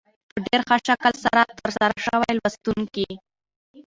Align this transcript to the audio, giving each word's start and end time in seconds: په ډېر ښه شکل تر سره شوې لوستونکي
په 0.33 0.37
ډېر 0.45 0.61
ښه 0.67 0.77
شکل 0.87 1.13
تر 1.59 1.69
سره 1.77 1.89
شوې 2.05 2.31
لوستونکي 2.37 3.09